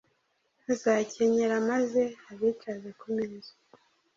[0.71, 2.01] azakenyera maze
[2.31, 3.53] abicaze ku meza